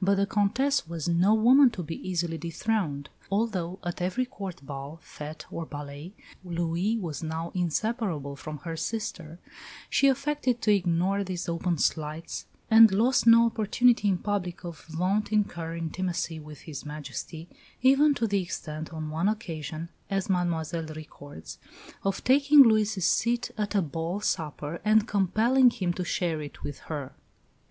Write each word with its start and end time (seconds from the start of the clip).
But 0.00 0.14
the 0.14 0.24
Comtesse 0.24 0.88
was 0.88 1.06
no 1.06 1.34
woman 1.34 1.68
to 1.72 1.82
be 1.82 1.96
easily 2.00 2.38
dethroned. 2.38 3.10
Although 3.30 3.78
at 3.84 4.00
every 4.00 4.24
Court 4.24 4.58
ball, 4.64 5.02
fête, 5.04 5.44
or 5.50 5.66
ballet, 5.66 6.14
Louis 6.42 6.96
was 6.96 7.22
now 7.22 7.52
inseparable 7.54 8.36
from 8.36 8.56
her 8.60 8.74
sister, 8.74 9.38
she 9.90 10.08
affected 10.08 10.62
to 10.62 10.72
ignore 10.72 11.22
these 11.22 11.46
open 11.46 11.76
slights 11.76 12.46
and 12.70 12.90
lost 12.90 13.26
no 13.26 13.44
opportunity 13.44 14.08
in 14.08 14.16
public 14.16 14.64
of 14.64 14.82
vaunting 14.86 15.44
her 15.44 15.74
intimacy 15.76 16.40
with 16.40 16.60
His 16.60 16.86
Majesty, 16.86 17.46
even 17.82 18.14
to 18.14 18.26
the 18.26 18.40
extent 18.40 18.94
on 18.94 19.10
one 19.10 19.28
occasion, 19.28 19.90
as 20.08 20.30
Mademoiselle 20.30 20.86
records, 20.96 21.58
of 22.02 22.24
taking 22.24 22.62
Louis' 22.62 23.04
seat 23.06 23.50
at 23.58 23.74
a 23.74 23.82
ball 23.82 24.22
supper 24.22 24.80
and 24.86 25.06
compelling 25.06 25.68
him 25.68 25.92
to 25.92 26.02
share 26.02 26.40
it 26.40 26.62
with 26.62 26.78
her. 26.88 27.12